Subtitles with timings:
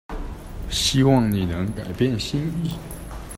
[0.71, 2.71] 希望你能改變心意